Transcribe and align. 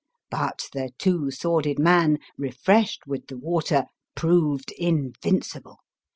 But 0.31 0.67
the 0.73 0.89
Two 0.97 1.27
S 1.27 1.45
worded 1.45 1.77
Man, 1.77 2.17
refreshed 2.35 3.05
with 3.05 3.27
the 3.27 3.37
water, 3.37 3.85
proved 4.15 4.71
in 4.79 5.13
vincible. 5.21 5.77